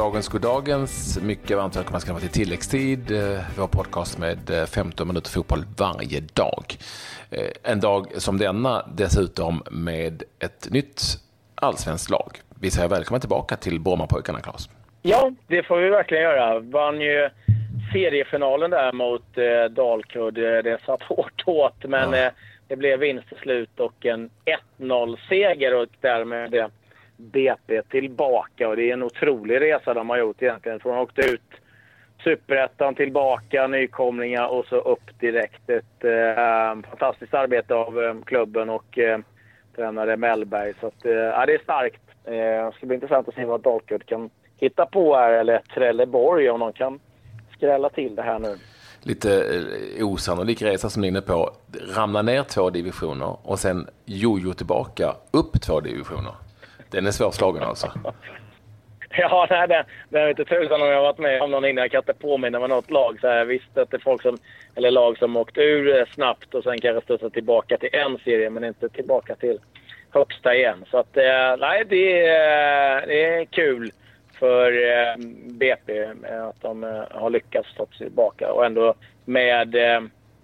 [0.00, 1.18] Goddagens, goddagens.
[1.22, 3.10] Mycket varmt välkomna ska vara till tilläggstid.
[3.10, 6.64] Eh, vår podcast med 15 eh, minuter fotboll varje dag.
[7.30, 11.02] Eh, en dag som denna dessutom med ett nytt
[11.54, 12.38] allsvenskt lag.
[12.60, 14.68] Vi säger välkomna tillbaka till Brommapojkarna, Claes.
[15.02, 16.60] Ja, det får vi verkligen göra.
[16.60, 17.30] Vann ju
[17.92, 20.34] seriefinalen där mot eh, Dalkurd.
[20.34, 22.26] Det satt hårt åt, men ja.
[22.26, 22.32] eh,
[22.68, 24.30] det blev vinst till slut och en
[24.78, 26.70] 1-0-seger och därmed
[27.20, 28.68] BP tillbaka.
[28.68, 30.80] Och det är en otrolig resa de har gjort egentligen.
[30.80, 31.42] Från att ha åkt ut
[32.24, 35.70] Superettan tillbaka, nykomlingar och så upp direkt.
[35.70, 39.18] Ett eh, fantastiskt arbete av eh, klubben och eh,
[39.76, 40.74] tränare Mellberg.
[40.80, 42.02] Så att, eh, det är starkt.
[42.24, 46.50] Eh, det ska bli intressant att se vad Dalkurd kan hitta på här, eller Trelleborg
[46.50, 47.00] om de kan
[47.56, 48.56] skrälla till det här nu.
[49.02, 49.44] Lite
[49.98, 51.50] eh, osannolik resa som ni är inne på.
[51.96, 56.32] Ramla ner två divisioner och sen jojo tillbaka upp två divisioner.
[56.90, 57.92] Den är svårslagen alltså.
[59.16, 61.82] Ja, nej, det, det är inte tusan om jag har varit med om någon innan.
[61.82, 63.18] Jag kan inte påminna mig något lag.
[63.20, 64.38] Så jag visste att det är folk som,
[64.74, 68.50] eller lag som åkt ur eh, snabbt och sen kanske studsat tillbaka till en serie
[68.50, 69.58] men inte tillbaka till
[70.10, 70.84] högsta igen.
[70.90, 73.92] Så att, eh, nej, det är, eh, det är kul
[74.38, 74.72] för
[75.50, 76.04] BP
[76.48, 79.76] att de har lyckats ta sig tillbaka och ändå med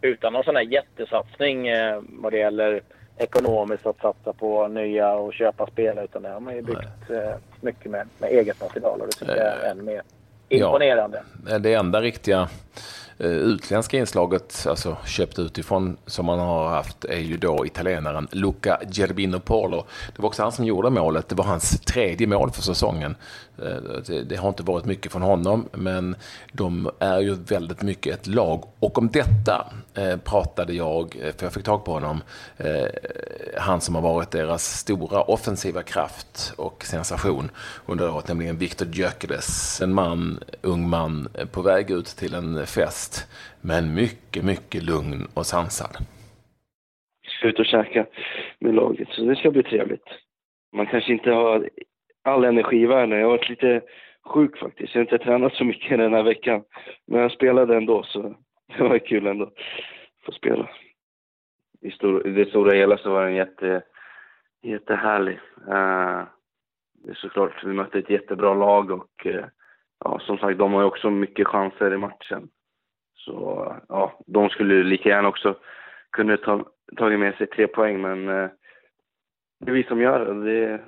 [0.00, 1.68] utan någon sån här jättesatsning
[2.02, 2.82] vad det gäller
[3.16, 6.28] ekonomiskt att satsa på nya och köpa spelare utan det.
[6.28, 9.70] Har man ju byggt eh, mycket med, med eget material och det tycker jag är
[9.70, 10.02] än mer
[10.48, 11.22] imponerande.
[11.48, 12.48] Ja, det enda riktiga Eh,
[13.22, 18.80] Eh, utländska inslaget, alltså köpt utifrån, som man har haft är ju då italienaren Luca
[18.90, 19.84] Gerbino Polo.
[20.16, 21.28] Det var också han som gjorde målet.
[21.28, 23.16] Det var hans tredje mål för säsongen.
[23.58, 26.16] Eh, det har inte varit mycket från honom, men
[26.52, 28.64] de är ju väldigt mycket ett lag.
[28.78, 32.22] Och om detta eh, pratade jag, för jag fick tag på honom,
[33.56, 37.50] han som har varit deras stora offensiva kraft och sensation
[37.86, 39.80] under året, nämligen Viktor Gyökeres.
[39.80, 43.28] En man, ung man, på väg ut till en fest fest,
[43.60, 45.96] men mycket, mycket lugn och sansad.
[47.22, 48.06] Jag ska ut och käka
[48.58, 50.08] med laget, så det ska bli trevligt.
[50.72, 51.68] Man kanske inte har
[52.24, 53.18] all energi i världen.
[53.18, 53.80] Jag har varit lite
[54.24, 54.94] sjuk faktiskt.
[54.94, 56.64] Jag har inte tränat så mycket den här veckan.
[57.06, 58.22] Men jag spelade ändå, så
[58.76, 59.54] det var kul ändå att
[60.24, 60.68] få spela.
[61.80, 63.82] I, stor, I det stora hela så var den jätte,
[64.62, 65.38] jättehärlig.
[65.68, 66.22] Uh,
[67.04, 69.44] det är såklart, vi mötte ett jättebra lag och uh,
[70.04, 72.48] ja, som sagt, de har ju också mycket chanser i matchen.
[73.24, 75.56] Så ja, de skulle lika gärna också
[76.10, 76.64] kunna ta
[76.96, 78.50] tagit med sig tre poäng, men eh,
[79.60, 80.52] det är vi som gör det.
[80.52, 80.80] det.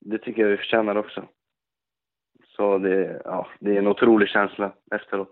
[0.00, 1.28] Det tycker jag vi förtjänar också.
[2.56, 5.30] Så det, ja, det är en otrolig känsla efteråt.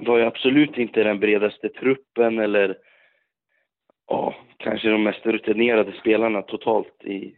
[0.00, 2.78] Vi har ju absolut inte den bredaste truppen eller
[4.06, 7.36] ja, kanske de mest rutinerade spelarna totalt i,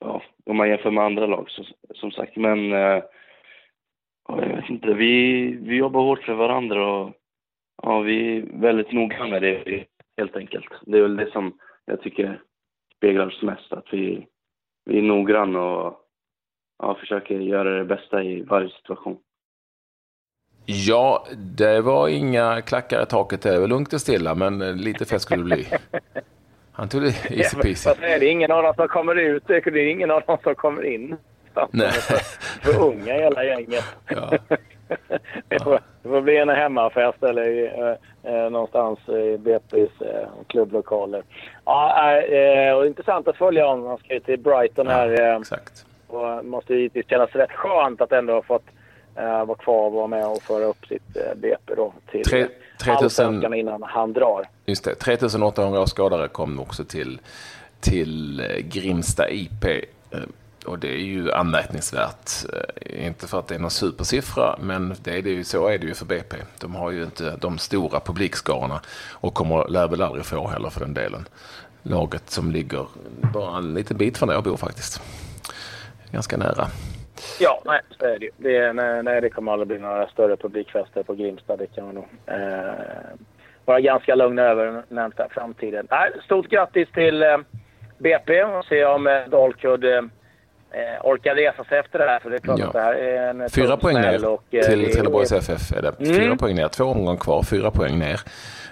[0.00, 1.64] ja, om man jämför med andra lag som,
[1.94, 2.36] som sagt.
[2.36, 3.02] Men eh,
[4.28, 4.94] jag vet inte.
[4.94, 7.12] Vi, vi jobbar hårt för varandra och
[7.82, 9.84] ja, vi är väldigt noga med det
[10.16, 10.72] helt enkelt.
[10.86, 12.42] Det är väl det som jag tycker
[12.96, 13.72] speglar oss mest.
[13.72, 14.26] Att vi,
[14.84, 16.00] vi är noggranna och
[16.78, 19.18] ja, försöker göra det bästa i varje situation.
[20.66, 23.42] Ja, det var inga klackar i taket.
[23.42, 25.66] Det är väl lugnt och stilla, men lite fest skulle det bli.
[26.72, 27.90] Han tog det easy peasy.
[27.90, 29.42] Ja, det är ingen av dem som kommer ut.
[29.46, 31.16] Det är ingen av dem som kommer in
[31.70, 31.90] Nej.
[31.92, 32.16] För,
[32.72, 33.84] för unga hela gänget.
[34.08, 34.30] Ja.
[35.48, 41.22] det, får, det får bli en hemmafest eller eh, eh, någonstans i BP's eh, klubblokaler.
[41.64, 43.86] Ja, eh, och intressant att följa honom.
[43.86, 45.20] Han ska ju till Brighton här.
[45.20, 45.86] Eh, exakt.
[46.06, 48.66] Och måste givetvis kännas rätt skönt att ändå ha fått
[49.16, 52.46] eh, vara kvar och vara med och föra upp sitt eh, BP då till Tre,
[52.84, 54.48] 3000, innan han drar.
[54.66, 54.94] Just det.
[54.94, 57.20] 3800 skadade kom också till,
[57.80, 59.64] till eh, Grimsta IP.
[60.66, 62.30] Och det är ju anmärkningsvärt.
[62.52, 65.78] Eh, inte för att det är någon supersiffra, men det är det ju, så är
[65.78, 66.36] det ju för BP.
[66.60, 68.80] De har ju inte de stora publikskarorna
[69.12, 71.28] och kommer, lär väl aldrig få heller för den delen.
[71.82, 72.86] Laget som ligger
[73.34, 75.02] bara en liten bit från där jag bor faktiskt.
[76.10, 76.66] Ganska nära.
[77.40, 78.30] Ja, nej, så är det ju.
[78.36, 81.56] Det, nej, nej, det kommer aldrig bli några större publikfester på Grimsta.
[81.56, 82.72] Det kan man nog eh,
[83.64, 85.86] vara ganska lugn över närmsta framtiden.
[85.90, 87.38] Nej, stort grattis till eh,
[87.98, 90.02] BP och se om eh, Dalkurd eh,
[90.72, 92.20] eh, orkar resa sig efter det här.
[92.20, 92.66] För det är klart ja.
[92.66, 96.00] att det här är en Fyra poäng ner och, eh, till Trelleborgs FF är det.
[96.00, 96.14] Mm.
[96.14, 98.20] Fyra poäng ner, två omgångar kvar, fyra poäng ner.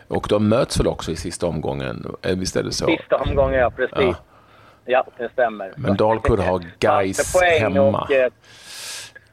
[0.09, 2.17] Och de möts väl också i sista omgången?
[2.23, 2.87] Eh, visst är det så?
[2.87, 3.97] Sista omgången, ja precis.
[3.97, 4.15] Ja,
[4.85, 5.73] ja det stämmer.
[5.77, 8.01] Men Dalkurd har Gais hemma.
[8.01, 8.31] Och, eh,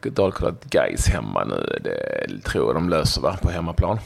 [0.02, 1.80] Dalkurd har Gais hemma nu.
[1.82, 4.00] Det tror jag de löser va, på hemmaplan.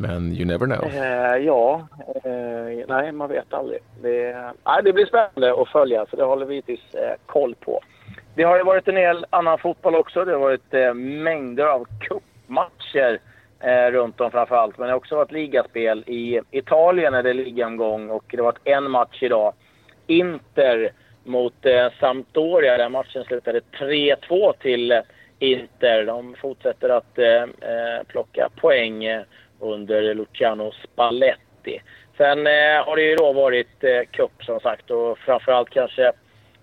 [0.00, 0.84] Men you never know.
[0.84, 1.86] Eh, ja,
[2.24, 3.78] eh, nej man vet aldrig.
[4.02, 7.80] Det, nej, det blir spännande att följa så det håller vi givetvis eh, koll på.
[8.34, 10.24] det har ju varit en hel annan fotboll också.
[10.24, 13.20] Det har varit eh, mängder av cupmatcher
[13.60, 14.78] eh, runt om framförallt.
[14.78, 16.04] Men det har också varit ligaspel.
[16.06, 19.52] I Italien är det ligaomgång och det har varit en match idag.
[20.06, 20.92] Inter
[21.24, 22.76] mot eh, Sampdoria.
[22.76, 25.00] Den matchen slutade 3-2 till eh,
[25.38, 26.06] Inter.
[26.06, 29.22] De fortsätter att eh, eh plocka poäng eh,
[29.60, 31.82] under Luciano Spalletti.
[32.16, 36.12] Sen eh, har det ju då varit eh, cup som sagt och framförallt kanske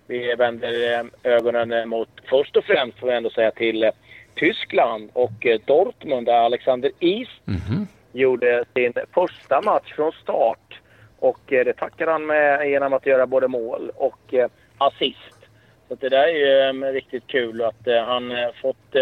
[0.08, 3.90] vi vänder eh, ögonen mot först och främst får vi ändå säga till eh,
[4.34, 7.86] Tyskland och eh, Dortmund där Alexander Is mm -hmm.
[8.12, 10.80] gjorde sin första match från start.
[11.18, 14.34] Och det tackade han med genom att göra både mål och
[14.78, 15.48] assist.
[15.88, 18.96] Så det där är ju riktigt kul att han fått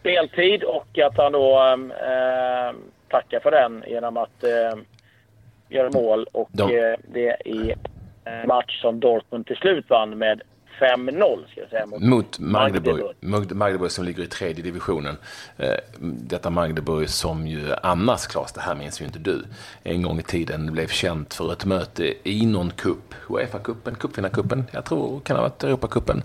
[0.00, 1.76] speltid och att han då
[3.08, 4.78] tackar för den genom att äh,
[5.68, 6.26] göra mål.
[6.32, 6.96] Och De...
[7.12, 7.74] det i
[8.24, 10.42] Eh, match som Dortmund till slut vann med
[10.80, 11.86] 5-0 ska jag säga.
[11.86, 13.04] Mot, mot Magdeburg.
[13.20, 13.56] Magdeburg.
[13.56, 15.16] Magdeburg som ligger i tredje divisionen.
[15.56, 19.44] Eh, detta Magdeburg som ju annars, Claes, det här minns ju inte du,
[19.82, 23.14] en gång i tiden blev känt för ett möte i någon kupp.
[23.28, 26.22] Uefa-cupen, cupvinnarcupen, jag tror kan ha varit Europacupen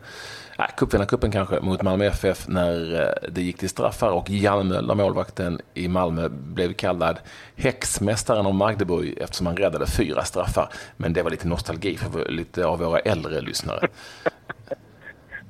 [0.68, 5.62] cupvinnarcupen kanske, mot Malmö FF när eh, det gick till straffar och Jan Möller, målvakten
[5.74, 7.20] i Malmö, blev kallad
[7.56, 10.70] häxmästaren av Magdeburg eftersom han räddade fyra straffar.
[10.98, 13.88] Men det var lite nostalgi för lite av våra äldre lyssnare.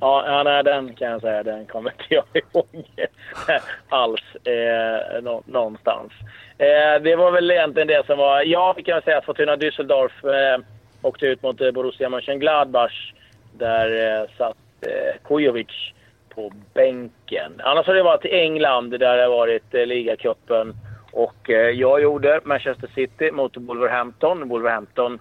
[0.02, 2.86] Ja, nej, den kan jag säga, den kommer inte jag ihåg
[3.90, 6.12] alls eh, nå någonstans.
[6.58, 8.42] Eh, det var väl egentligen det som var...
[8.42, 10.60] Ja, vi kan säga att Fortuna Düsseldorf eh,
[11.02, 13.14] åkte ut mot eh, Borussia Mönchengladbach.
[13.58, 15.94] Där eh, satt eh, Kujovic
[16.30, 17.62] på bänken.
[17.64, 20.74] Annars har det varit England där det har varit eh, ligacupen.
[21.12, 24.50] Och eh, jag gjorde Manchester City mot Wolverhampton.
[24.50, 25.20] Wolverhampton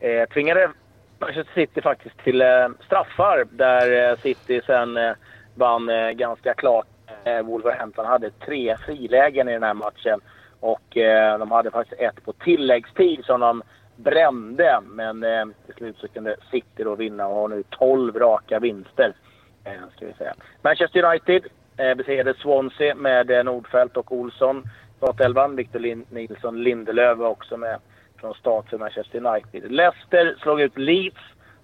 [0.00, 0.70] eh, tvingade
[1.18, 5.12] Manchester City faktiskt till eh, straffar där eh, City sen eh,
[5.54, 6.86] vann eh, ganska klart.
[7.24, 10.20] Eh, Wolverhampton hade tre frilägen i den här matchen.
[10.60, 13.62] Och eh, de hade faktiskt ett på tilläggstid som de
[13.96, 14.80] brände.
[14.86, 19.14] Men eh, till slut så kunde City då vinna och har nu 12 raka vinster.
[19.64, 20.34] Eh, ska vi säga.
[20.62, 21.46] Manchester United
[21.76, 24.64] eh, besegrade Swansea med eh, Nordfeldt och Olsson.
[24.96, 27.78] Startelvan, Victor Lin Nilsson Lindelöf var också med
[28.20, 29.72] från start för Manchester United.
[29.72, 31.20] Leicester slog ut Leeds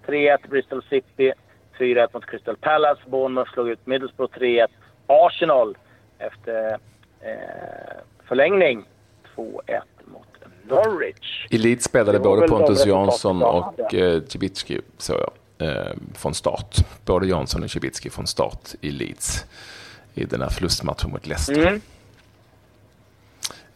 [0.06, 0.48] 3-1.
[0.48, 1.32] Bristol City
[1.78, 3.02] 4-1 mot Crystal Palace.
[3.06, 4.66] Bournemouth slog ut Middlesbrough 3-1.
[5.06, 5.76] Arsenal
[6.18, 6.70] efter
[7.20, 8.84] eh, förlängning
[9.36, 9.82] 2-1
[10.68, 11.46] Norwich.
[11.50, 15.12] I Leeds spelade både Pontus Jansson och eh, Cibicki, så
[15.58, 16.76] jag, eh, från start.
[17.04, 19.44] Både Jansson och Cibicki från start i Leeds
[20.14, 21.66] i den här förlustmatchen mot Leicester.
[21.66, 21.80] Mm.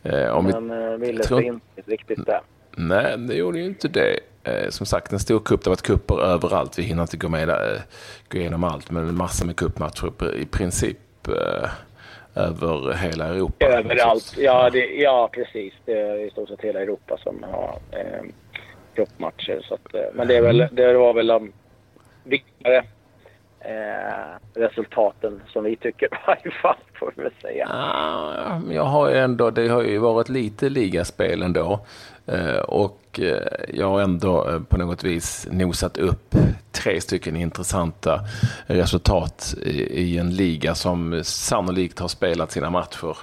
[0.03, 1.43] Eh, om Men vi, eh, ville tror...
[1.43, 2.41] inte riktigt det.
[2.77, 4.19] Nej, det gjorde ju inte det.
[4.45, 5.65] Eh, som sagt, en stor cup.
[5.65, 6.79] Det har varit kupper överallt.
[6.79, 7.81] Vi hinner inte gå, med, eh,
[8.29, 11.71] gå igenom allt, men massor med cupmatcher i princip eh,
[12.37, 13.67] över hela Europa.
[13.67, 15.75] Överallt, ja, det, ja precis.
[15.85, 18.23] Det är i stort sett hela Europa som har eh,
[18.95, 19.63] cupmatcher.
[19.95, 21.53] Eh, men det, är väl, det var väl de
[22.25, 22.85] viktigare
[23.61, 27.69] eh, resultaten som vi tycker i varje fall, får vi säga.
[27.69, 31.81] Ah, jag har ändå, det har ju varit lite ligaspel ändå.
[32.27, 36.35] Eh, och eh, jag har ändå eh, på något vis nosat upp
[36.77, 38.21] tre stycken intressanta
[38.67, 39.55] resultat
[39.91, 43.17] i en liga som sannolikt har spelat sina matcher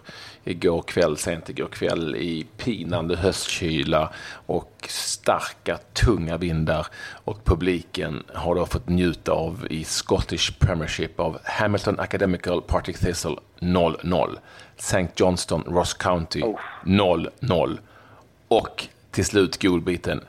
[0.44, 4.10] igår kväll, sent igår kväll i pinande höstkyla
[4.46, 6.88] och starka tunga vindar
[7.24, 13.36] och publiken har då fått njuta av i Scottish Premiership av Hamilton Academical Partick Thistle
[13.60, 14.38] 0-0.
[14.78, 15.08] St.
[15.16, 16.42] Johnston Ross County
[16.84, 17.78] 0-0
[18.48, 20.22] och till slut godbiten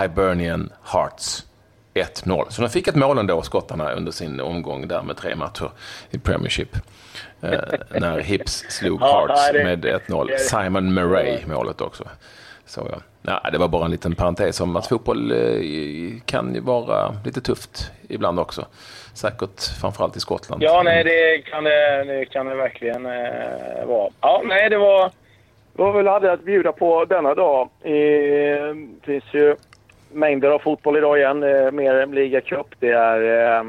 [0.00, 1.44] Hibernian Hearts
[1.94, 2.50] 1-0.
[2.50, 5.70] Så de fick ett mål ändå, skottarna, under sin omgång där med tre matcher
[6.10, 6.76] i Premiership.
[7.40, 10.36] Eh, när Hips slog Hearts med 1-0.
[10.36, 12.04] Simon Murray målet också.
[12.66, 12.98] Så ja.
[13.44, 13.50] ja.
[13.50, 17.90] det var bara en liten parentes om att fotboll eh, kan ju vara lite tufft
[18.08, 18.66] ibland också.
[19.14, 20.62] Säkert framförallt i Skottland.
[20.62, 24.10] Ja, nej, det kan det, det, kan det verkligen eh, vara.
[24.20, 25.10] Ja, nej, det var
[25.72, 27.68] vad vi hade att bjuda på denna dag.
[27.82, 29.56] Det finns ju
[30.12, 31.40] mängder av fotboll idag igen.
[31.76, 32.66] Mer Liga Cup.
[32.78, 33.64] Det är eh,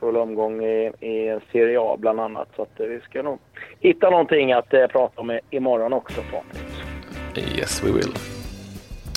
[0.00, 2.48] full omgång i, i Serie A bland annat.
[2.56, 3.38] Så att vi ska nog
[3.80, 7.58] hitta någonting att eh, prata om imorgon också Patrik.
[7.58, 8.14] Yes, we will.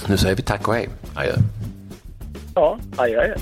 [0.10, 0.90] Nu säger vi tack och hej.
[1.16, 1.34] Adjö.
[2.56, 3.36] Ja, adjö, adjö.